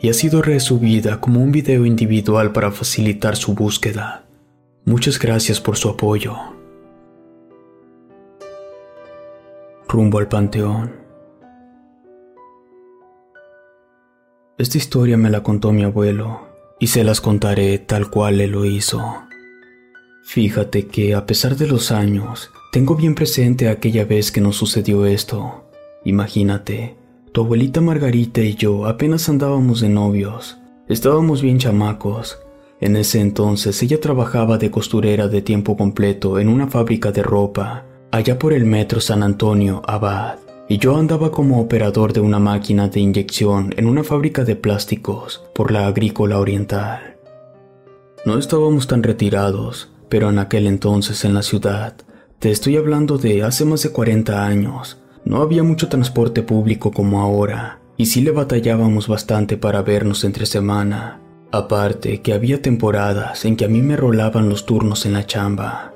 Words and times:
y 0.00 0.08
ha 0.08 0.14
sido 0.14 0.42
resubida 0.42 1.20
como 1.20 1.40
un 1.40 1.52
video 1.52 1.84
individual 1.84 2.52
para 2.52 2.70
facilitar 2.70 3.36
su 3.36 3.54
búsqueda. 3.54 4.24
Muchas 4.84 5.18
gracias 5.18 5.60
por 5.60 5.76
su 5.76 5.90
apoyo. 5.90 6.36
Rumbo 9.88 10.18
al 10.18 10.28
Panteón. 10.28 10.92
Esta 14.56 14.78
historia 14.78 15.16
me 15.16 15.30
la 15.30 15.42
contó 15.42 15.72
mi 15.72 15.84
abuelo 15.84 16.48
y 16.78 16.86
se 16.86 17.04
las 17.04 17.20
contaré 17.20 17.78
tal 17.78 18.10
cual 18.10 18.40
él 18.40 18.52
lo 18.52 18.64
hizo. 18.64 19.02
Fíjate 20.22 20.86
que 20.86 21.14
a 21.14 21.26
pesar 21.26 21.56
de 21.56 21.66
los 21.66 21.92
años, 21.92 22.50
tengo 22.72 22.94
bien 22.94 23.14
presente 23.14 23.68
aquella 23.68 24.04
vez 24.04 24.30
que 24.30 24.40
nos 24.40 24.56
sucedió 24.56 25.04
esto. 25.04 25.64
Imagínate, 26.04 26.96
tu 27.32 27.42
abuelita 27.42 27.80
Margarita 27.80 28.40
y 28.40 28.54
yo 28.54 28.86
apenas 28.86 29.28
andábamos 29.28 29.80
de 29.80 29.88
novios. 29.88 30.58
Estábamos 30.88 31.42
bien 31.42 31.58
chamacos. 31.58 32.40
En 32.80 32.96
ese 32.96 33.20
entonces 33.20 33.80
ella 33.82 34.00
trabajaba 34.00 34.58
de 34.58 34.70
costurera 34.70 35.28
de 35.28 35.42
tiempo 35.42 35.76
completo 35.76 36.40
en 36.40 36.48
una 36.48 36.66
fábrica 36.66 37.12
de 37.12 37.22
ropa, 37.22 37.84
allá 38.10 38.38
por 38.38 38.52
el 38.52 38.64
metro 38.64 39.00
San 39.00 39.22
Antonio, 39.22 39.82
Abad. 39.86 40.38
Y 40.68 40.78
yo 40.78 40.96
andaba 40.96 41.30
como 41.30 41.60
operador 41.60 42.12
de 42.12 42.20
una 42.20 42.38
máquina 42.38 42.88
de 42.88 43.00
inyección 43.00 43.74
en 43.76 43.86
una 43.86 44.02
fábrica 44.02 44.44
de 44.44 44.56
plásticos 44.56 45.44
por 45.54 45.70
la 45.70 45.86
agrícola 45.86 46.38
oriental. 46.38 47.16
No 48.24 48.38
estábamos 48.38 48.86
tan 48.86 49.02
retirados, 49.02 49.92
pero 50.08 50.30
en 50.30 50.38
aquel 50.38 50.66
entonces 50.66 51.24
en 51.24 51.34
la 51.34 51.42
ciudad, 51.42 51.94
te 52.38 52.50
estoy 52.50 52.76
hablando 52.76 53.18
de 53.18 53.42
hace 53.42 53.64
más 53.64 53.82
de 53.82 53.90
40 53.90 54.46
años, 54.46 55.00
no 55.24 55.42
había 55.42 55.62
mucho 55.62 55.88
transporte 55.88 56.42
público 56.42 56.90
como 56.90 57.20
ahora, 57.20 57.80
y 57.96 58.06
sí 58.06 58.20
le 58.20 58.30
batallábamos 58.30 59.08
bastante 59.08 59.56
para 59.56 59.82
vernos 59.82 60.24
entre 60.24 60.46
semana. 60.46 61.20
Aparte 61.52 62.22
que 62.22 62.32
había 62.32 62.62
temporadas 62.62 63.44
en 63.44 63.56
que 63.56 63.64
a 63.64 63.68
mí 63.68 63.82
me 63.82 63.96
rolaban 63.96 64.48
los 64.48 64.66
turnos 64.66 65.04
en 65.04 65.12
la 65.12 65.26
chamba. 65.26 65.92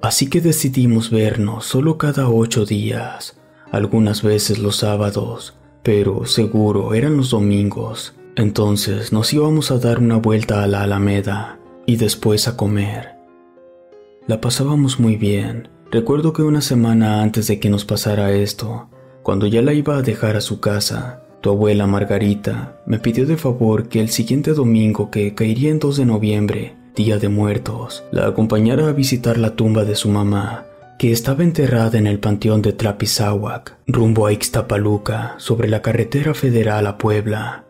Así 0.00 0.28
que 0.30 0.40
decidimos 0.40 1.10
vernos 1.10 1.66
solo 1.66 1.98
cada 1.98 2.28
ocho 2.28 2.64
días, 2.64 3.36
algunas 3.70 4.22
veces 4.22 4.58
los 4.58 4.76
sábados, 4.76 5.54
pero 5.82 6.24
seguro 6.26 6.94
eran 6.94 7.16
los 7.16 7.30
domingos. 7.30 8.14
Entonces 8.36 9.12
nos 9.12 9.32
íbamos 9.32 9.70
a 9.70 9.78
dar 9.78 9.98
una 9.98 10.16
vuelta 10.16 10.62
a 10.62 10.66
la 10.66 10.82
Alameda 10.82 11.58
y 11.86 11.96
después 11.96 12.48
a 12.48 12.56
comer. 12.56 13.16
La 14.26 14.40
pasábamos 14.40 15.00
muy 15.00 15.16
bien, 15.16 15.68
Recuerdo 15.92 16.32
que 16.32 16.40
una 16.40 16.62
semana 16.62 17.20
antes 17.20 17.48
de 17.48 17.60
que 17.60 17.68
nos 17.68 17.84
pasara 17.84 18.32
esto, 18.32 18.88
cuando 19.22 19.46
ya 19.46 19.60
la 19.60 19.74
iba 19.74 19.98
a 19.98 20.00
dejar 20.00 20.36
a 20.36 20.40
su 20.40 20.58
casa, 20.58 21.22
tu 21.42 21.50
abuela 21.50 21.86
Margarita 21.86 22.80
me 22.86 22.98
pidió 22.98 23.26
de 23.26 23.36
favor 23.36 23.90
que 23.90 24.00
el 24.00 24.08
siguiente 24.08 24.54
domingo 24.54 25.10
que 25.10 25.34
caería 25.34 25.68
en 25.68 25.78
2 25.78 25.98
de 25.98 26.06
noviembre, 26.06 26.76
Día 26.96 27.18
de 27.18 27.28
Muertos, 27.28 28.04
la 28.10 28.26
acompañara 28.26 28.88
a 28.88 28.92
visitar 28.92 29.36
la 29.36 29.54
tumba 29.54 29.84
de 29.84 29.94
su 29.94 30.08
mamá, 30.08 30.64
que 30.98 31.12
estaba 31.12 31.44
enterrada 31.44 31.98
en 31.98 32.06
el 32.06 32.18
panteón 32.18 32.62
de 32.62 32.72
Tlapizahuac, 32.72 33.76
rumbo 33.86 34.26
a 34.26 34.32
Ixtapaluca, 34.32 35.34
sobre 35.36 35.68
la 35.68 35.82
carretera 35.82 36.32
federal 36.32 36.86
a 36.86 36.96
Puebla. 36.96 37.66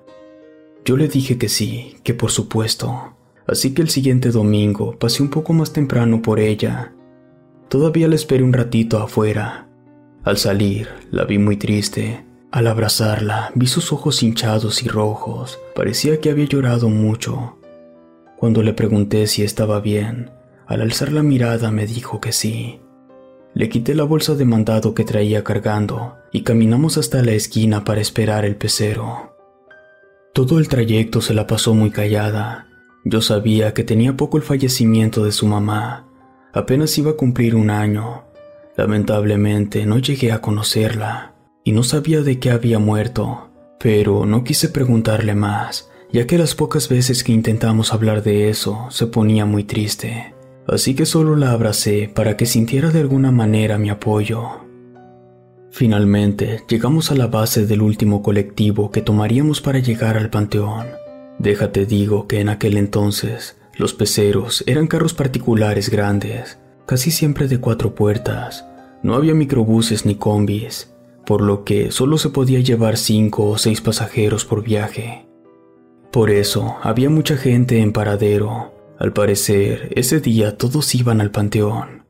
Yo 0.84 0.96
le 0.96 1.08
dije 1.08 1.38
que 1.38 1.48
sí, 1.48 1.96
que 2.04 2.14
por 2.14 2.30
supuesto. 2.30 3.16
Así 3.48 3.74
que 3.74 3.82
el 3.82 3.88
siguiente 3.88 4.30
domingo 4.30 4.96
pasé 4.96 5.24
un 5.24 5.30
poco 5.30 5.52
más 5.54 5.72
temprano 5.72 6.22
por 6.22 6.38
ella 6.38 6.92
Todavía 7.72 8.06
la 8.06 8.16
esperé 8.16 8.44
un 8.44 8.52
ratito 8.52 8.98
afuera. 8.98 9.66
Al 10.24 10.36
salir, 10.36 10.90
la 11.10 11.24
vi 11.24 11.38
muy 11.38 11.56
triste. 11.56 12.22
Al 12.50 12.66
abrazarla, 12.66 13.50
vi 13.54 13.66
sus 13.66 13.94
ojos 13.94 14.22
hinchados 14.22 14.82
y 14.82 14.88
rojos. 14.88 15.58
Parecía 15.74 16.20
que 16.20 16.28
había 16.28 16.44
llorado 16.44 16.90
mucho. 16.90 17.56
Cuando 18.36 18.62
le 18.62 18.74
pregunté 18.74 19.26
si 19.26 19.42
estaba 19.42 19.80
bien, 19.80 20.32
al 20.66 20.82
alzar 20.82 21.12
la 21.12 21.22
mirada 21.22 21.70
me 21.70 21.86
dijo 21.86 22.20
que 22.20 22.32
sí. 22.32 22.78
Le 23.54 23.70
quité 23.70 23.94
la 23.94 24.04
bolsa 24.04 24.34
de 24.34 24.44
mandado 24.44 24.92
que 24.92 25.04
traía 25.04 25.42
cargando 25.42 26.16
y 26.30 26.42
caminamos 26.42 26.98
hasta 26.98 27.22
la 27.22 27.32
esquina 27.32 27.84
para 27.84 28.02
esperar 28.02 28.44
el 28.44 28.56
pecero. 28.56 29.34
Todo 30.34 30.58
el 30.58 30.68
trayecto 30.68 31.22
se 31.22 31.32
la 31.32 31.46
pasó 31.46 31.72
muy 31.72 31.90
callada. 31.90 32.66
Yo 33.06 33.22
sabía 33.22 33.72
que 33.72 33.82
tenía 33.82 34.14
poco 34.14 34.36
el 34.36 34.42
fallecimiento 34.42 35.24
de 35.24 35.32
su 35.32 35.46
mamá, 35.46 36.11
Apenas 36.54 36.98
iba 36.98 37.12
a 37.12 37.16
cumplir 37.16 37.54
un 37.54 37.70
año. 37.70 38.24
Lamentablemente 38.76 39.86
no 39.86 39.98
llegué 39.98 40.32
a 40.32 40.42
conocerla 40.42 41.34
y 41.64 41.72
no 41.72 41.82
sabía 41.82 42.20
de 42.20 42.38
qué 42.38 42.50
había 42.50 42.78
muerto, 42.78 43.50
pero 43.78 44.26
no 44.26 44.44
quise 44.44 44.68
preguntarle 44.68 45.34
más, 45.34 45.90
ya 46.12 46.26
que 46.26 46.36
las 46.36 46.54
pocas 46.54 46.90
veces 46.90 47.24
que 47.24 47.32
intentamos 47.32 47.94
hablar 47.94 48.22
de 48.22 48.50
eso 48.50 48.86
se 48.90 49.06
ponía 49.06 49.46
muy 49.46 49.64
triste. 49.64 50.34
Así 50.68 50.94
que 50.94 51.06
solo 51.06 51.36
la 51.36 51.52
abracé 51.52 52.10
para 52.14 52.36
que 52.36 52.44
sintiera 52.44 52.90
de 52.90 53.00
alguna 53.00 53.30
manera 53.30 53.78
mi 53.78 53.88
apoyo. 53.88 54.60
Finalmente 55.70 56.62
llegamos 56.68 57.10
a 57.10 57.14
la 57.14 57.28
base 57.28 57.66
del 57.66 57.80
último 57.80 58.22
colectivo 58.22 58.90
que 58.90 59.00
tomaríamos 59.00 59.62
para 59.62 59.78
llegar 59.78 60.18
al 60.18 60.28
panteón. 60.28 60.86
Déjate 61.38 61.86
digo 61.86 62.28
que 62.28 62.40
en 62.40 62.50
aquel 62.50 62.76
entonces 62.76 63.56
los 63.76 63.94
peceros 63.94 64.62
eran 64.66 64.86
carros 64.86 65.14
particulares 65.14 65.88
grandes, 65.88 66.58
casi 66.86 67.10
siempre 67.10 67.48
de 67.48 67.58
cuatro 67.58 67.94
puertas. 67.94 68.66
No 69.02 69.14
había 69.14 69.34
microbuses 69.34 70.04
ni 70.04 70.14
combis, 70.14 70.92
por 71.24 71.40
lo 71.40 71.64
que 71.64 71.90
solo 71.90 72.18
se 72.18 72.28
podía 72.28 72.60
llevar 72.60 72.96
cinco 72.96 73.48
o 73.48 73.58
seis 73.58 73.80
pasajeros 73.80 74.44
por 74.44 74.62
viaje. 74.62 75.26
Por 76.10 76.30
eso 76.30 76.76
había 76.82 77.08
mucha 77.08 77.36
gente 77.36 77.80
en 77.80 77.92
paradero. 77.92 78.74
Al 78.98 79.12
parecer, 79.12 79.90
ese 79.96 80.20
día 80.20 80.58
todos 80.58 80.94
iban 80.94 81.20
al 81.20 81.30
panteón. 81.30 82.04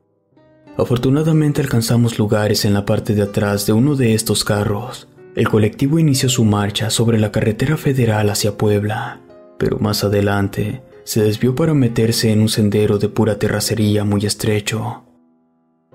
Afortunadamente 0.76 1.60
alcanzamos 1.60 2.18
lugares 2.18 2.64
en 2.64 2.74
la 2.74 2.84
parte 2.84 3.14
de 3.14 3.22
atrás 3.22 3.66
de 3.66 3.72
uno 3.72 3.94
de 3.94 4.14
estos 4.14 4.44
carros. 4.44 5.06
El 5.36 5.48
colectivo 5.48 5.98
inició 5.98 6.28
su 6.28 6.44
marcha 6.44 6.90
sobre 6.90 7.18
la 7.18 7.30
carretera 7.30 7.76
federal 7.76 8.28
hacia 8.30 8.58
Puebla, 8.58 9.20
pero 9.58 9.78
más 9.78 10.02
adelante 10.02 10.82
se 11.04 11.22
desvió 11.22 11.54
para 11.54 11.74
meterse 11.74 12.30
en 12.30 12.40
un 12.40 12.48
sendero 12.48 12.98
de 12.98 13.08
pura 13.08 13.38
terracería 13.38 14.04
muy 14.04 14.24
estrecho. 14.24 15.04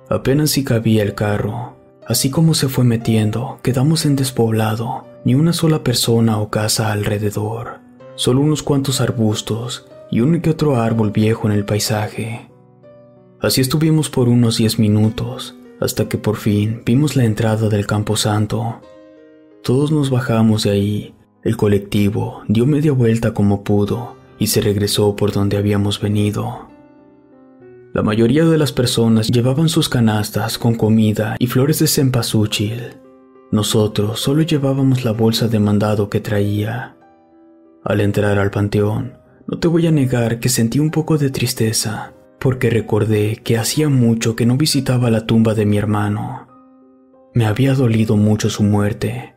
Apenas 0.09 0.51
si 0.51 0.63
cabía 0.63 1.03
el 1.03 1.15
carro, 1.15 1.77
así 2.05 2.29
como 2.29 2.53
se 2.53 2.69
fue 2.69 2.83
metiendo, 2.83 3.59
quedamos 3.63 4.05
en 4.05 4.15
despoblado, 4.15 5.05
ni 5.25 5.35
una 5.35 5.53
sola 5.53 5.83
persona 5.83 6.39
o 6.39 6.49
casa 6.49 6.91
alrededor, 6.91 7.79
solo 8.15 8.41
unos 8.41 8.63
cuantos 8.63 9.01
arbustos 9.01 9.87
y 10.09 10.21
un 10.21 10.39
que 10.41 10.49
otro 10.49 10.77
árbol 10.77 11.11
viejo 11.11 11.47
en 11.47 11.53
el 11.53 11.65
paisaje. 11.65 12.49
Así 13.39 13.61
estuvimos 13.61 14.09
por 14.09 14.29
unos 14.29 14.57
diez 14.57 14.79
minutos, 14.79 15.55
hasta 15.79 16.09
que 16.09 16.17
por 16.17 16.37
fin 16.37 16.81
vimos 16.85 17.15
la 17.15 17.25
entrada 17.25 17.69
del 17.69 17.85
camposanto. 17.85 18.81
Todos 19.63 19.91
nos 19.91 20.09
bajamos 20.09 20.63
de 20.63 20.71
ahí, 20.71 21.15
el 21.43 21.55
colectivo 21.55 22.41
dio 22.47 22.65
media 22.65 22.93
vuelta 22.93 23.33
como 23.33 23.63
pudo, 23.63 24.16
y 24.39 24.47
se 24.47 24.61
regresó 24.61 25.15
por 25.15 25.31
donde 25.31 25.57
habíamos 25.57 26.01
venido. 26.01 26.69
La 27.93 28.03
mayoría 28.03 28.45
de 28.45 28.57
las 28.57 28.71
personas 28.71 29.27
llevaban 29.27 29.69
sus 29.69 29.89
canastas 29.89 30.57
con 30.57 30.75
comida 30.75 31.35
y 31.39 31.47
flores 31.47 31.79
de 31.79 31.87
cempasúchil. 31.87 32.97
Nosotros 33.51 34.19
solo 34.19 34.41
llevábamos 34.41 35.05
la 35.05 35.13
bolsa 35.13 35.47
de 35.47 35.59
mandado 35.59 36.09
que 36.09 36.19
traía. 36.19 36.95
Al 37.83 38.01
entrar 38.01 38.37
al 38.37 38.51
panteón, 38.51 39.13
no 39.47 39.57
te 39.59 39.69
voy 39.69 39.87
a 39.87 39.91
negar 39.91 40.39
que 40.39 40.49
sentí 40.49 40.79
un 40.79 40.91
poco 40.91 41.17
de 41.17 41.29
tristeza, 41.29 42.13
porque 42.39 42.69
recordé 42.69 43.37
que 43.37 43.57
hacía 43.57 43.87
mucho 43.87 44.35
que 44.35 44.45
no 44.45 44.57
visitaba 44.57 45.09
la 45.09 45.25
tumba 45.25 45.53
de 45.53 45.65
mi 45.65 45.77
hermano. 45.77 46.47
Me 47.33 47.45
había 47.45 47.73
dolido 47.73 48.17
mucho 48.17 48.49
su 48.49 48.63
muerte. 48.63 49.36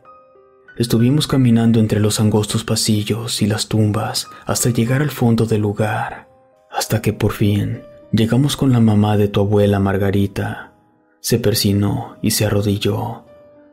Estuvimos 0.77 1.27
caminando 1.27 1.79
entre 1.79 1.99
los 1.99 2.19
angostos 2.19 2.63
pasillos 2.63 3.41
y 3.41 3.47
las 3.47 3.67
tumbas 3.67 4.27
hasta 4.45 4.69
llegar 4.69 5.01
al 5.01 5.11
fondo 5.11 5.45
del 5.45 5.61
lugar, 5.61 6.27
hasta 6.71 7.01
que 7.01 7.13
por 7.13 7.33
fin 7.33 7.81
llegamos 8.11 8.55
con 8.55 8.71
la 8.71 8.79
mamá 8.79 9.17
de 9.17 9.27
tu 9.27 9.41
abuela 9.41 9.79
Margarita. 9.79 10.73
Se 11.19 11.39
persinó 11.39 12.17
y 12.21 12.31
se 12.31 12.45
arrodilló. 12.45 13.25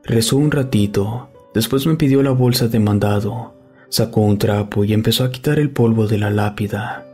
Rezó 0.04 0.36
un 0.36 0.50
ratito, 0.50 1.30
después 1.54 1.86
me 1.86 1.94
pidió 1.94 2.22
la 2.22 2.32
bolsa 2.32 2.68
de 2.68 2.78
mandado 2.78 3.58
Sacó 3.90 4.20
un 4.20 4.36
trapo 4.36 4.84
y 4.84 4.92
empezó 4.92 5.24
a 5.24 5.30
quitar 5.30 5.58
el 5.58 5.70
polvo 5.70 6.06
de 6.06 6.18
la 6.18 6.30
lápida. 6.30 7.06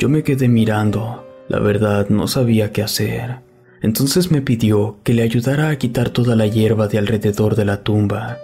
Yo 0.00 0.08
me 0.08 0.24
quedé 0.24 0.48
mirando, 0.48 1.24
la 1.48 1.60
verdad 1.60 2.08
no 2.08 2.26
sabía 2.26 2.72
qué 2.72 2.82
hacer. 2.82 3.36
Entonces 3.80 4.32
me 4.32 4.42
pidió 4.42 4.98
que 5.04 5.14
le 5.14 5.22
ayudara 5.22 5.68
a 5.68 5.78
quitar 5.78 6.10
toda 6.10 6.34
la 6.34 6.46
hierba 6.48 6.88
de 6.88 6.98
alrededor 6.98 7.54
de 7.54 7.64
la 7.64 7.84
tumba. 7.84 8.38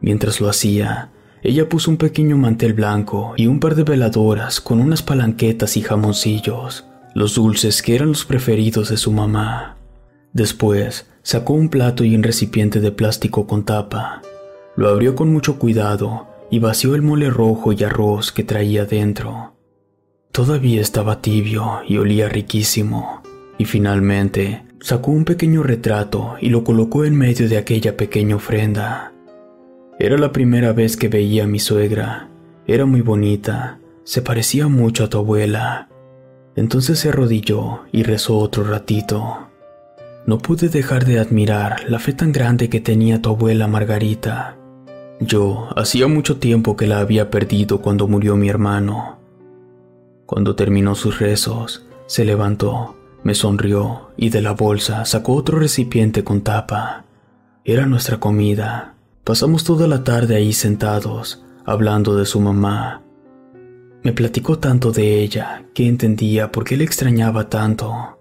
Mientras 0.00 0.40
lo 0.40 0.48
hacía, 0.48 1.10
ella 1.42 1.68
puso 1.68 1.90
un 1.90 1.96
pequeño 1.96 2.36
mantel 2.36 2.74
blanco 2.74 3.34
y 3.36 3.46
un 3.46 3.60
par 3.60 3.74
de 3.74 3.84
veladoras 3.84 4.60
con 4.60 4.80
unas 4.80 5.02
palanquetas 5.02 5.76
y 5.76 5.82
jamoncillos, 5.82 6.86
los 7.14 7.34
dulces 7.34 7.82
que 7.82 7.94
eran 7.94 8.08
los 8.08 8.24
preferidos 8.24 8.90
de 8.90 8.96
su 8.96 9.12
mamá. 9.12 9.76
Después, 10.32 11.06
sacó 11.22 11.54
un 11.54 11.68
plato 11.68 12.04
y 12.04 12.14
un 12.14 12.22
recipiente 12.22 12.80
de 12.80 12.92
plástico 12.92 13.46
con 13.46 13.64
tapa. 13.64 14.22
Lo 14.76 14.88
abrió 14.88 15.14
con 15.14 15.32
mucho 15.32 15.58
cuidado 15.58 16.28
y 16.50 16.58
vació 16.58 16.94
el 16.94 17.02
mole 17.02 17.30
rojo 17.30 17.72
y 17.72 17.82
arroz 17.84 18.32
que 18.32 18.44
traía 18.44 18.84
dentro. 18.84 19.54
Todavía 20.32 20.80
estaba 20.80 21.20
tibio 21.20 21.80
y 21.86 21.98
olía 21.98 22.28
riquísimo, 22.28 23.22
y 23.58 23.64
finalmente 23.64 24.62
sacó 24.80 25.10
un 25.10 25.24
pequeño 25.24 25.62
retrato 25.62 26.36
y 26.40 26.48
lo 26.48 26.64
colocó 26.64 27.04
en 27.04 27.16
medio 27.16 27.48
de 27.48 27.58
aquella 27.58 27.96
pequeña 27.96 28.36
ofrenda. 28.36 29.12
Era 30.02 30.16
la 30.16 30.32
primera 30.32 30.72
vez 30.72 30.96
que 30.96 31.08
veía 31.08 31.44
a 31.44 31.46
mi 31.46 31.58
suegra. 31.58 32.30
Era 32.66 32.86
muy 32.86 33.02
bonita, 33.02 33.80
se 34.02 34.22
parecía 34.22 34.66
mucho 34.66 35.04
a 35.04 35.10
tu 35.10 35.18
abuela. 35.18 35.90
Entonces 36.56 36.98
se 36.98 37.10
arrodilló 37.10 37.80
y 37.92 38.02
rezó 38.02 38.38
otro 38.38 38.64
ratito. 38.64 39.50
No 40.24 40.38
pude 40.38 40.70
dejar 40.70 41.04
de 41.04 41.18
admirar 41.18 41.84
la 41.86 41.98
fe 41.98 42.14
tan 42.14 42.32
grande 42.32 42.70
que 42.70 42.80
tenía 42.80 43.20
tu 43.20 43.28
abuela 43.28 43.68
Margarita. 43.68 44.56
Yo 45.20 45.68
hacía 45.76 46.08
mucho 46.08 46.38
tiempo 46.38 46.78
que 46.78 46.86
la 46.86 47.00
había 47.00 47.28
perdido 47.28 47.82
cuando 47.82 48.08
murió 48.08 48.36
mi 48.36 48.48
hermano. 48.48 49.18
Cuando 50.24 50.56
terminó 50.56 50.94
sus 50.94 51.18
rezos, 51.18 51.84
se 52.06 52.24
levantó, 52.24 52.96
me 53.22 53.34
sonrió 53.34 54.12
y 54.16 54.30
de 54.30 54.40
la 54.40 54.52
bolsa 54.52 55.04
sacó 55.04 55.34
otro 55.34 55.58
recipiente 55.58 56.24
con 56.24 56.40
tapa. 56.40 57.04
Era 57.66 57.84
nuestra 57.84 58.18
comida. 58.18 58.94
Pasamos 59.24 59.64
toda 59.64 59.86
la 59.86 60.02
tarde 60.02 60.36
ahí 60.36 60.52
sentados, 60.52 61.44
hablando 61.64 62.16
de 62.16 62.24
su 62.24 62.40
mamá. 62.40 63.02
Me 64.02 64.12
platicó 64.12 64.58
tanto 64.58 64.92
de 64.92 65.20
ella 65.22 65.66
que 65.74 65.86
entendía 65.86 66.50
por 66.50 66.64
qué 66.64 66.76
le 66.76 66.84
extrañaba 66.84 67.50
tanto. 67.50 68.18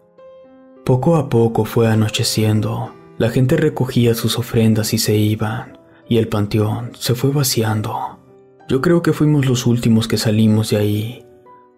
Poco 0.83 1.15
a 1.15 1.29
poco 1.29 1.63
fue 1.63 1.87
anocheciendo. 1.87 2.93
La 3.17 3.29
gente 3.29 3.55
recogía 3.55 4.13
sus 4.13 4.37
ofrendas 4.37 4.93
y 4.93 4.97
se 4.97 5.15
iban 5.15 5.79
y 6.09 6.17
el 6.17 6.27
panteón 6.27 6.91
se 6.97 7.15
fue 7.15 7.31
vaciando. 7.31 8.19
Yo 8.67 8.81
creo 8.81 9.01
que 9.01 9.13
fuimos 9.13 9.45
los 9.45 9.65
últimos 9.65 10.07
que 10.07 10.17
salimos 10.17 10.71
de 10.71 10.77
ahí. 10.77 11.25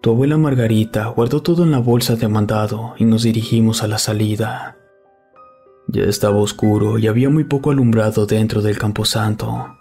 Tu 0.00 0.10
abuela 0.10 0.36
Margarita 0.36 1.06
guardó 1.06 1.42
todo 1.42 1.62
en 1.62 1.70
la 1.70 1.78
bolsa 1.78 2.16
de 2.16 2.26
mandado 2.26 2.94
y 2.98 3.04
nos 3.04 3.22
dirigimos 3.22 3.84
a 3.84 3.88
la 3.88 3.98
salida. 3.98 4.78
Ya 5.92 6.04
estaba 6.04 6.38
oscuro 6.38 6.98
y 6.98 7.06
había 7.06 7.28
muy 7.28 7.44
poco 7.44 7.70
alumbrado 7.70 8.24
dentro 8.24 8.62
del 8.62 8.78
camposanto. 8.78 9.76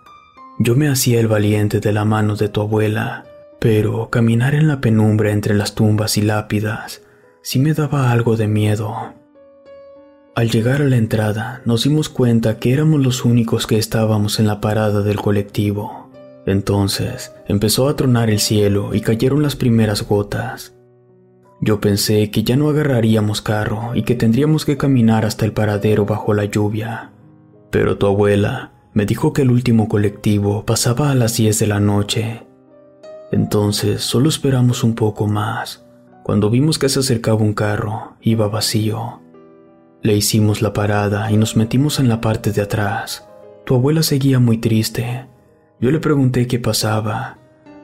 Yo 0.60 0.76
me 0.76 0.90
hacía 0.90 1.22
el 1.22 1.30
valiente 1.30 1.80
de 1.80 1.94
la 1.94 2.04
mano 2.04 2.36
de 2.36 2.50
tu 2.50 2.60
abuela, 2.60 3.24
pero 3.60 4.10
caminar 4.10 4.54
en 4.54 4.68
la 4.68 4.82
penumbra 4.82 5.32
entre 5.32 5.54
las 5.56 5.74
tumbas 5.74 6.18
y 6.18 6.22
lápidas 6.22 7.02
sí 7.42 7.60
me 7.60 7.74
daba 7.74 8.12
algo 8.12 8.36
de 8.36 8.50
miedo. 8.50 9.14
Al 10.36 10.50
llegar 10.50 10.82
a 10.82 10.86
la 10.86 10.98
entrada, 10.98 11.62
nos 11.64 11.86
dimos 11.86 12.10
cuenta 12.10 12.60
que 12.60 12.74
éramos 12.74 13.02
los 13.02 13.24
únicos 13.24 13.66
que 13.66 13.78
estábamos 13.78 14.38
en 14.40 14.48
la 14.48 14.60
parada 14.60 15.04
del 15.04 15.18
colectivo. 15.18 16.12
Entonces 16.46 17.32
empezó 17.48 17.88
a 17.88 17.96
tronar 17.96 18.30
el 18.30 18.40
cielo 18.40 18.94
y 18.94 19.00
cayeron 19.00 19.42
las 19.44 19.56
primeras 19.56 20.06
gotas. 20.06 20.74
Yo 21.64 21.80
pensé 21.80 22.32
que 22.32 22.44
ya 22.44 22.56
no 22.56 22.70
agarraríamos 22.70 23.44
carro 23.44 23.92
y 23.94 24.02
que 24.02 24.16
tendríamos 24.16 24.66
que 24.66 24.78
caminar 24.78 25.26
hasta 25.26 25.46
el 25.46 25.54
paradero 25.54 26.08
bajo 26.08 26.34
la 26.34 26.46
lluvia. 26.46 27.12
Pero 27.70 28.00
tu 28.00 28.08
abuela 28.08 28.72
me 28.94 29.06
dijo 29.06 29.32
que 29.32 29.44
el 29.44 29.52
último 29.52 29.88
colectivo 29.88 30.66
pasaba 30.66 31.12
a 31.12 31.16
las 31.16 31.38
10 31.38 31.60
de 31.60 31.68
la 31.68 31.80
noche. 31.80 32.48
Entonces 33.32 34.02
solo 34.02 34.28
esperamos 34.28 34.84
un 34.84 34.96
poco 34.96 35.28
más. 35.28 35.86
Cuando 36.24 36.50
vimos 36.50 36.80
que 36.80 36.90
se 36.90 37.00
acercaba 37.00 37.38
un 37.38 37.54
carro, 37.54 38.14
iba 38.22 38.48
vacío. 38.48 39.22
Le 40.02 40.16
hicimos 40.16 40.64
la 40.64 40.74
parada 40.74 41.32
y 41.32 41.38
nos 41.38 41.56
metimos 41.56 42.00
en 42.00 42.10
la 42.10 42.22
parte 42.22 42.52
de 42.52 42.64
atrás. 42.64 43.28
Tu 43.66 43.76
abuela 43.76 44.02
seguía 44.02 44.40
muy 44.40 44.58
triste. 44.58 45.28
Yo 45.80 45.92
le 45.92 46.00
pregunté 46.00 46.48
qué 46.48 46.58
pasaba. 46.58 47.38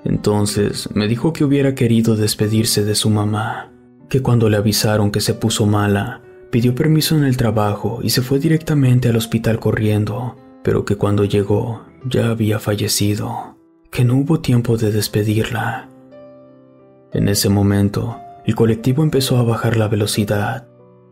Entonces 0.07 0.89
me 0.95 1.07
dijo 1.07 1.33
que 1.33 1.43
hubiera 1.43 1.75
querido 1.75 2.15
despedirse 2.15 2.83
de 2.83 2.95
su 2.95 3.09
mamá, 3.09 3.71
que 4.09 4.21
cuando 4.21 4.49
le 4.49 4.57
avisaron 4.57 5.11
que 5.11 5.21
se 5.21 5.33
puso 5.33 5.65
mala, 5.65 6.21
pidió 6.49 6.73
permiso 6.73 7.15
en 7.15 7.25
el 7.25 7.37
trabajo 7.37 7.99
y 8.01 8.09
se 8.09 8.21
fue 8.21 8.39
directamente 8.39 9.09
al 9.09 9.17
hospital 9.17 9.59
corriendo, 9.59 10.35
pero 10.63 10.85
que 10.85 10.95
cuando 10.95 11.25
llegó 11.25 11.85
ya 12.09 12.29
había 12.29 12.57
fallecido, 12.57 13.57
que 13.91 14.05
no 14.05 14.15
hubo 14.15 14.39
tiempo 14.39 14.77
de 14.77 14.91
despedirla. 14.91 15.89
En 17.11 17.27
ese 17.27 17.49
momento, 17.49 18.17
el 18.45 18.55
colectivo 18.55 19.03
empezó 19.03 19.37
a 19.37 19.43
bajar 19.43 19.77
la 19.77 19.87
velocidad 19.87 20.67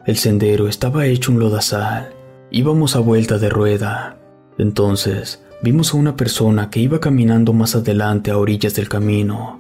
el 0.05 0.17
sendero 0.17 0.67
estaba 0.67 1.07
hecho 1.07 1.31
un 1.31 1.39
lodazal. 1.39 2.13
Íbamos 2.51 2.95
a 2.95 2.99
vuelta 2.99 3.39
de 3.39 3.49
rueda. 3.49 4.19
Entonces 4.59 5.43
vimos 5.65 5.95
a 5.95 5.97
una 5.97 6.15
persona 6.15 6.69
que 6.69 6.79
iba 6.79 6.99
caminando 6.99 7.51
más 7.51 7.75
adelante 7.75 8.29
a 8.29 8.37
orillas 8.37 8.75
del 8.75 8.87
camino. 8.87 9.59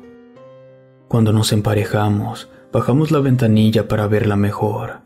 Cuando 1.07 1.33
nos 1.33 1.51
emparejamos, 1.51 2.47
bajamos 2.71 3.09
la 3.09 3.21
ventanilla 3.21 3.87
para 3.87 4.05
verla 4.05 4.35
mejor. 4.35 4.99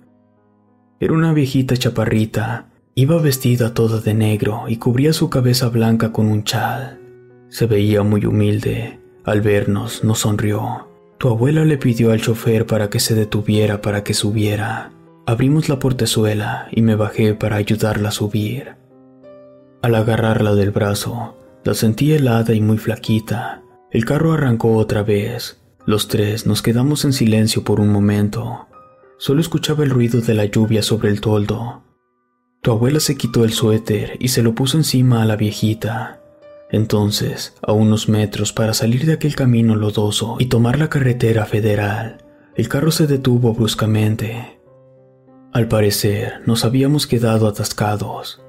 Era 0.99 1.13
una 1.13 1.31
viejita 1.31 1.77
chaparrita. 1.77 2.65
Iba 2.95 3.21
vestida 3.21 3.73
toda 3.73 4.01
de 4.01 4.13
negro 4.13 4.65
y 4.67 4.75
cubría 4.75 5.13
su 5.13 5.29
cabeza 5.29 5.69
blanca 5.69 6.11
con 6.11 6.25
un 6.25 6.43
chal. 6.43 6.99
Se 7.47 7.65
veía 7.65 8.03
muy 8.03 8.25
humilde. 8.25 8.99
Al 9.23 9.39
vernos, 9.39 10.03
nos 10.03 10.19
sonrió. 10.19 10.89
Tu 11.17 11.29
abuela 11.29 11.63
le 11.63 11.77
pidió 11.77 12.11
al 12.11 12.19
chofer 12.19 12.65
para 12.65 12.89
que 12.89 12.99
se 12.99 13.15
detuviera 13.15 13.79
para 13.79 14.03
que 14.03 14.13
subiera. 14.13 14.91
Abrimos 15.25 15.69
la 15.69 15.79
portezuela 15.79 16.67
y 16.71 16.81
me 16.81 16.95
bajé 16.95 17.35
para 17.35 17.55
ayudarla 17.55 18.09
a 18.09 18.11
subir. 18.11 18.75
Al 19.81 19.95
agarrarla 19.95 20.55
del 20.55 20.71
brazo, 20.71 21.37
la 21.63 21.73
sentí 21.73 22.11
helada 22.11 22.53
y 22.53 22.59
muy 22.59 22.77
flaquita. 22.77 23.63
El 23.91 24.03
carro 24.03 24.33
arrancó 24.33 24.75
otra 24.75 25.03
vez. 25.03 25.61
Los 25.85 26.09
tres 26.09 26.45
nos 26.45 26.61
quedamos 26.61 27.05
en 27.05 27.13
silencio 27.13 27.63
por 27.63 27.79
un 27.79 27.89
momento. 27.89 28.67
Solo 29.17 29.39
escuchaba 29.39 29.85
el 29.85 29.89
ruido 29.89 30.19
de 30.19 30.33
la 30.33 30.45
lluvia 30.45 30.83
sobre 30.83 31.09
el 31.09 31.21
toldo. 31.21 31.83
Tu 32.61 32.71
abuela 32.71 32.99
se 32.99 33.15
quitó 33.15 33.45
el 33.45 33.53
suéter 33.53 34.17
y 34.19 34.27
se 34.27 34.43
lo 34.43 34.53
puso 34.53 34.77
encima 34.77 35.21
a 35.21 35.25
la 35.25 35.37
viejita. 35.37 36.21
Entonces, 36.71 37.55
a 37.61 37.71
unos 37.71 38.09
metros 38.09 38.51
para 38.51 38.73
salir 38.73 39.05
de 39.05 39.13
aquel 39.13 39.35
camino 39.35 39.75
lodoso 39.75 40.35
y 40.39 40.47
tomar 40.47 40.77
la 40.77 40.89
carretera 40.89 41.45
federal, 41.45 42.25
el 42.55 42.67
carro 42.67 42.91
se 42.91 43.07
detuvo 43.07 43.53
bruscamente. 43.53 44.59
Al 45.53 45.69
parecer, 45.69 46.41
nos 46.45 46.65
habíamos 46.65 47.07
quedado 47.07 47.47
atascados. 47.47 48.41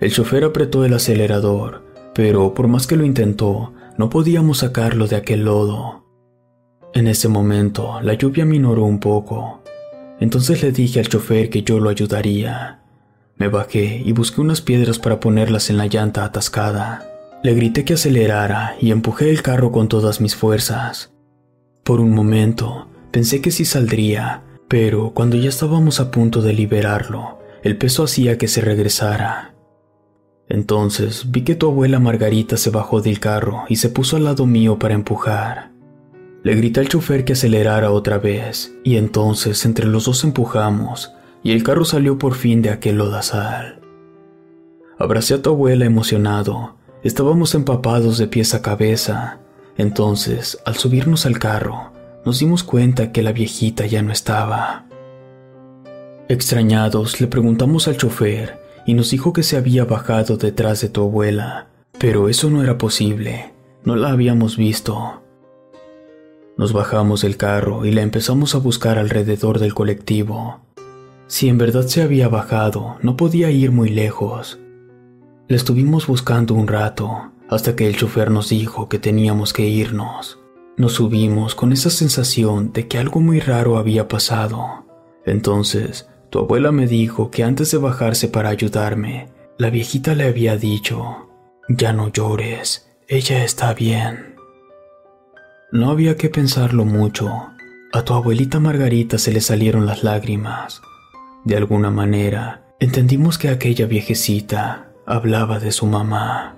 El 0.00 0.12
chofer 0.12 0.44
apretó 0.44 0.84
el 0.84 0.94
acelerador, 0.94 1.82
pero 2.14 2.54
por 2.54 2.68
más 2.68 2.86
que 2.86 2.96
lo 2.96 3.04
intentó, 3.04 3.72
no 3.96 4.10
podíamos 4.10 4.58
sacarlo 4.58 5.08
de 5.08 5.16
aquel 5.16 5.44
lodo. 5.44 6.04
En 6.94 7.08
ese 7.08 7.28
momento, 7.28 8.00
la 8.00 8.14
lluvia 8.14 8.44
minoró 8.44 8.84
un 8.84 9.00
poco. 9.00 9.62
Entonces 10.20 10.62
le 10.62 10.70
dije 10.70 11.00
al 11.00 11.08
chofer 11.08 11.50
que 11.50 11.62
yo 11.62 11.80
lo 11.80 11.90
ayudaría. 11.90 12.82
Me 13.36 13.48
bajé 13.48 14.02
y 14.04 14.12
busqué 14.12 14.40
unas 14.40 14.60
piedras 14.60 14.98
para 15.00 15.18
ponerlas 15.18 15.68
en 15.68 15.76
la 15.76 15.86
llanta 15.86 16.24
atascada. 16.24 17.04
Le 17.42 17.54
grité 17.54 17.84
que 17.84 17.94
acelerara 17.94 18.76
y 18.80 18.92
empujé 18.92 19.30
el 19.30 19.42
carro 19.42 19.72
con 19.72 19.88
todas 19.88 20.20
mis 20.20 20.36
fuerzas. 20.36 21.12
Por 21.82 22.00
un 22.00 22.10
momento, 22.10 22.88
pensé 23.10 23.40
que 23.40 23.50
sí 23.50 23.64
saldría, 23.64 24.42
pero 24.68 25.12
cuando 25.12 25.36
ya 25.36 25.48
estábamos 25.48 25.98
a 25.98 26.10
punto 26.10 26.40
de 26.40 26.52
liberarlo, 26.52 27.38
el 27.62 27.76
peso 27.76 28.04
hacía 28.04 28.38
que 28.38 28.48
se 28.48 28.60
regresara. 28.60 29.54
Entonces 30.48 31.30
vi 31.30 31.42
que 31.42 31.54
tu 31.54 31.66
abuela 31.66 31.98
Margarita 31.98 32.56
se 32.56 32.70
bajó 32.70 33.00
del 33.00 33.20
carro 33.20 33.64
y 33.68 33.76
se 33.76 33.90
puso 33.90 34.16
al 34.16 34.24
lado 34.24 34.46
mío 34.46 34.78
para 34.78 34.94
empujar. 34.94 35.70
Le 36.42 36.54
grité 36.54 36.80
al 36.80 36.88
chofer 36.88 37.24
que 37.24 37.34
acelerara 37.34 37.90
otra 37.90 38.18
vez, 38.18 38.74
y 38.84 38.96
entonces 38.96 39.64
entre 39.66 39.86
los 39.86 40.06
dos 40.06 40.24
empujamos, 40.24 41.12
y 41.42 41.52
el 41.52 41.62
carro 41.62 41.84
salió 41.84 42.16
por 42.16 42.34
fin 42.34 42.62
de 42.62 42.70
aquel 42.70 42.96
lodazal. 42.96 43.80
Abracé 44.98 45.34
a 45.34 45.42
tu 45.42 45.50
abuela 45.50 45.84
emocionado, 45.84 46.76
estábamos 47.02 47.54
empapados 47.54 48.18
de 48.18 48.28
pies 48.28 48.54
a 48.54 48.62
cabeza, 48.62 49.40
entonces, 49.76 50.58
al 50.64 50.76
subirnos 50.76 51.26
al 51.26 51.38
carro, 51.38 51.92
nos 52.24 52.40
dimos 52.40 52.64
cuenta 52.64 53.12
que 53.12 53.22
la 53.22 53.32
viejita 53.32 53.86
ya 53.86 54.02
no 54.02 54.12
estaba. 54.12 54.86
Extrañados, 56.28 57.20
le 57.20 57.26
preguntamos 57.26 57.86
al 57.88 57.96
chofer 57.96 58.67
y 58.88 58.94
nos 58.94 59.10
dijo 59.10 59.34
que 59.34 59.42
se 59.42 59.58
había 59.58 59.84
bajado 59.84 60.38
detrás 60.38 60.80
de 60.80 60.88
tu 60.88 61.02
abuela, 61.02 61.68
pero 61.98 62.30
eso 62.30 62.48
no 62.48 62.62
era 62.62 62.78
posible, 62.78 63.52
no 63.84 63.96
la 63.96 64.08
habíamos 64.08 64.56
visto. 64.56 65.22
Nos 66.56 66.72
bajamos 66.72 67.20
del 67.20 67.36
carro 67.36 67.84
y 67.84 67.92
la 67.92 68.00
empezamos 68.00 68.54
a 68.54 68.58
buscar 68.58 68.96
alrededor 68.96 69.58
del 69.58 69.74
colectivo. 69.74 70.60
Si 71.26 71.50
en 71.50 71.58
verdad 71.58 71.82
se 71.82 72.00
había 72.00 72.28
bajado, 72.28 72.96
no 73.02 73.14
podía 73.14 73.50
ir 73.50 73.72
muy 73.72 73.90
lejos. 73.90 74.58
La 75.48 75.56
estuvimos 75.56 76.06
buscando 76.06 76.54
un 76.54 76.66
rato, 76.66 77.32
hasta 77.50 77.76
que 77.76 77.88
el 77.88 77.94
chofer 77.94 78.30
nos 78.30 78.48
dijo 78.48 78.88
que 78.88 78.98
teníamos 78.98 79.52
que 79.52 79.66
irnos. 79.66 80.38
Nos 80.78 80.94
subimos 80.94 81.54
con 81.54 81.74
esa 81.74 81.90
sensación 81.90 82.72
de 82.72 82.88
que 82.88 82.96
algo 82.96 83.20
muy 83.20 83.38
raro 83.40 83.76
había 83.76 84.08
pasado. 84.08 84.86
Entonces 85.26 86.08
tu 86.30 86.40
abuela 86.40 86.72
me 86.72 86.86
dijo 86.86 87.30
que 87.30 87.44
antes 87.44 87.70
de 87.70 87.78
bajarse 87.78 88.28
para 88.28 88.50
ayudarme, 88.50 89.28
la 89.56 89.70
viejita 89.70 90.14
le 90.14 90.24
había 90.24 90.56
dicho, 90.56 91.28
ya 91.68 91.92
no 91.92 92.08
llores, 92.12 92.88
ella 93.08 93.44
está 93.44 93.72
bien. 93.74 94.36
No 95.72 95.90
había 95.90 96.16
que 96.16 96.28
pensarlo 96.28 96.84
mucho. 96.84 97.30
A 97.92 98.02
tu 98.02 98.14
abuelita 98.14 98.60
Margarita 98.60 99.18
se 99.18 99.32
le 99.32 99.40
salieron 99.40 99.86
las 99.86 100.04
lágrimas. 100.04 100.80
De 101.44 101.56
alguna 101.56 101.90
manera, 101.90 102.74
entendimos 102.80 103.38
que 103.38 103.48
aquella 103.48 103.86
viejecita 103.86 104.92
hablaba 105.06 105.58
de 105.58 105.72
su 105.72 105.86
mamá. 105.86 106.56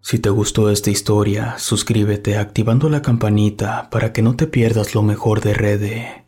Si 0.00 0.18
te 0.18 0.30
gustó 0.30 0.70
esta 0.70 0.90
historia, 0.90 1.58
suscríbete 1.58 2.36
activando 2.38 2.88
la 2.88 3.02
campanita 3.02 3.90
para 3.90 4.12
que 4.12 4.22
no 4.22 4.36
te 4.36 4.46
pierdas 4.46 4.94
lo 4.94 5.02
mejor 5.02 5.40
de 5.40 5.54
Rede. 5.54 6.27